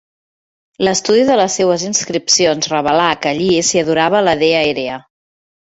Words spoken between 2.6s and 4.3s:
revelà que allí s'hi adorava